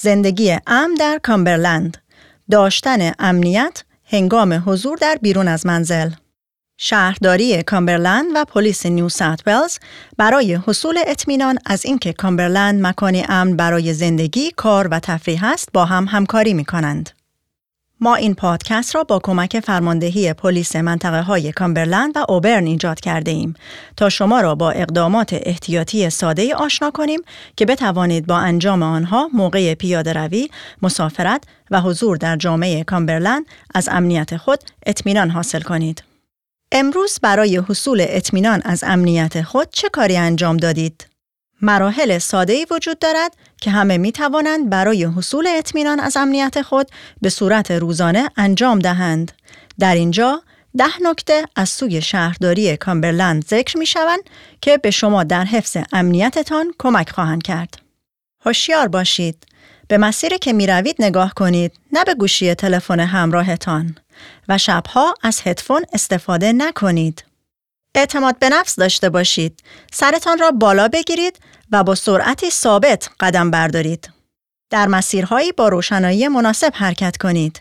[0.00, 1.96] زندگی امن در کامبرلند
[2.50, 6.10] داشتن امنیت هنگام حضور در بیرون از منزل
[6.76, 9.78] شهرداری کامبرلند و پلیس نیو ساوت ولز
[10.18, 15.84] برای حصول اطمینان از اینکه کامبرلند مکانی امن برای زندگی، کار و تفریح است با
[15.84, 17.17] هم همکاری می کنند.
[18.00, 23.30] ما این پادکست را با کمک فرماندهی پلیس منطقه های کامبرلند و اوبرن ایجاد کرده
[23.30, 23.54] ایم
[23.96, 27.20] تا شما را با اقدامات احتیاطی ساده آشنا کنیم
[27.56, 30.48] که بتوانید با انجام آنها موقع پیاده روی،
[30.82, 36.02] مسافرت و حضور در جامعه کامبرلند از امنیت خود اطمینان حاصل کنید.
[36.72, 41.07] امروز برای حصول اطمینان از امنیت خود چه کاری انجام دادید؟
[41.62, 46.88] مراحل ساده وجود دارد که همه می توانند برای حصول اطمینان از امنیت خود
[47.22, 49.32] به صورت روزانه انجام دهند.
[49.78, 50.42] در اینجا
[50.78, 54.20] ده نکته از سوی شهرداری کامبرلند ذکر می شوند
[54.60, 57.78] که به شما در حفظ امنیتتان کمک خواهند کرد.
[58.44, 59.44] هوشیار باشید.
[59.88, 63.96] به مسیر که می روید نگاه کنید نه به گوشی تلفن همراهتان
[64.48, 67.24] و شبها از هدفون استفاده نکنید.
[67.98, 69.62] اعتماد به نفس داشته باشید.
[69.92, 71.38] سرتان را بالا بگیرید
[71.72, 74.10] و با سرعتی ثابت قدم بردارید.
[74.70, 77.60] در مسیرهایی با روشنایی مناسب حرکت کنید.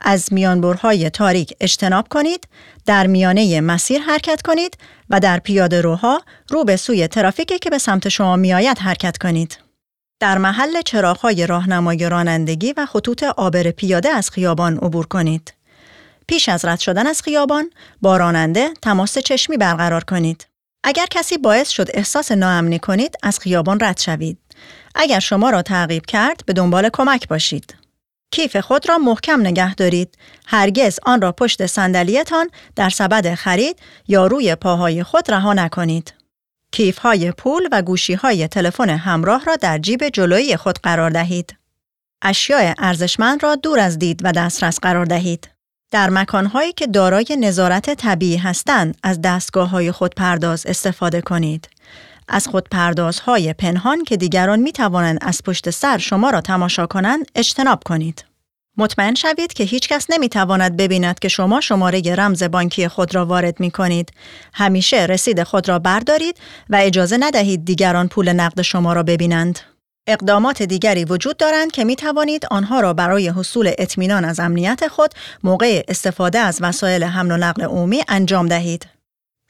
[0.00, 2.48] از میانبرهای تاریک اجتناب کنید،
[2.86, 4.76] در میانه مسیر حرکت کنید
[5.10, 9.58] و در پیاده روها رو به سوی ترافیکی که به سمت شما میآید حرکت کنید.
[10.20, 15.57] در محل چراغهای راهنمای رانندگی و خطوط آبر پیاده از خیابان عبور کنید.
[16.28, 17.70] پیش از رد شدن از خیابان
[18.02, 20.46] با راننده تماس چشمی برقرار کنید.
[20.84, 24.38] اگر کسی باعث شد احساس ناامنی کنید از خیابان رد شوید.
[24.94, 27.74] اگر شما را تعقیب کرد به دنبال کمک باشید.
[28.30, 30.18] کیف خود را محکم نگه دارید.
[30.46, 36.14] هرگز آن را پشت صندلیتان در سبد خرید یا روی پاهای خود رها نکنید.
[36.72, 41.56] کیف های پول و گوشی های تلفن همراه را در جیب جلویی خود قرار دهید.
[42.22, 45.57] اشیاء ارزشمند را دور از دید و دسترس قرار دهید.
[45.90, 51.68] در مکانهایی که دارای نظارت طبیعی هستند از دستگاه های خودپرداز استفاده کنید.
[52.28, 57.82] از خودپردازهای پنهان که دیگران می توانند از پشت سر شما را تماشا کنند اجتناب
[57.84, 58.24] کنید.
[58.76, 63.26] مطمئن شوید که هیچ کس نمی تواند ببیند که شما شماره رمز بانکی خود را
[63.26, 64.12] وارد می کنید.
[64.54, 66.36] همیشه رسید خود را بردارید
[66.70, 69.58] و اجازه ندهید دیگران پول نقد شما را ببینند.
[70.08, 75.14] اقدامات دیگری وجود دارند که می توانید آنها را برای حصول اطمینان از امنیت خود
[75.42, 78.86] موقع استفاده از وسایل حمل و نقل عمومی انجام دهید.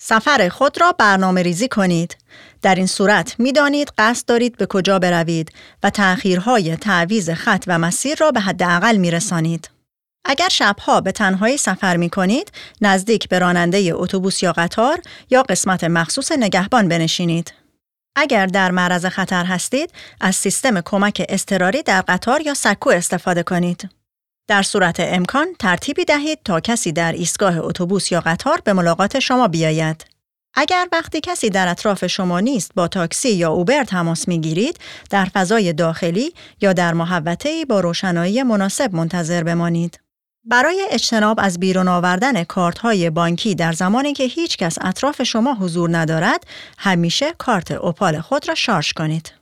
[0.00, 2.16] سفر خود را برنامه ریزی کنید.
[2.62, 5.52] در این صورت می دانید قصد دارید به کجا بروید
[5.82, 9.70] و تأخیرهای تعویز خط و مسیر را به حداقل می رسانید.
[10.24, 15.84] اگر شبها به تنهایی سفر می کنید، نزدیک به راننده اتوبوس یا قطار یا قسمت
[15.84, 17.52] مخصوص نگهبان بنشینید.
[18.20, 23.88] اگر در معرض خطر هستید، از سیستم کمک اضطراری در قطار یا سکو استفاده کنید.
[24.48, 29.48] در صورت امکان ترتیبی دهید تا کسی در ایستگاه اتوبوس یا قطار به ملاقات شما
[29.48, 30.06] بیاید.
[30.54, 34.78] اگر وقتی کسی در اطراف شما نیست با تاکسی یا اوبر تماس می گیرید،
[35.10, 40.00] در فضای داخلی یا در محوطه‌ای با روشنایی مناسب منتظر بمانید.
[40.48, 45.54] برای اجتناب از بیرون آوردن کارت های بانکی در زمانی که هیچ کس اطراف شما
[45.54, 46.44] حضور ندارد،
[46.78, 49.32] همیشه کارت اوپال خود را شارژ کنید.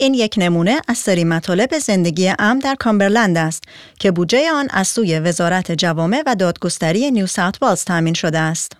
[0.00, 3.62] این یک نمونه از سری مطالب زندگی امن در کامبرلند است
[3.98, 8.72] که بودجه آن از سوی وزارت جوامع و دادگستری نیو ساوت والز تامین شده است.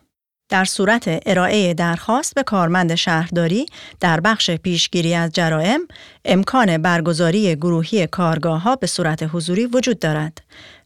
[0.49, 3.67] در صورت ارائه درخواست به کارمند شهرداری
[4.01, 5.81] در بخش پیشگیری از جرائم
[6.25, 10.41] امکان برگزاری گروهی کارگاه ها به صورت حضوری وجود دارد.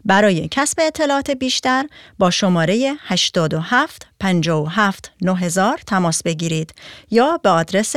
[0.08, 1.86] برای کسب اطلاعات بیشتر
[2.18, 6.74] با شماره 87 57 9000 تماس بگیرید
[7.10, 7.96] یا به آدرس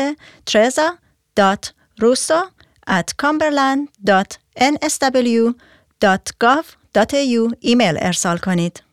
[0.50, 2.44] treza.russo
[7.60, 8.84] ایمیل ارسال کنید.